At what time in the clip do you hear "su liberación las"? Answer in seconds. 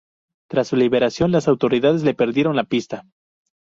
0.69-1.47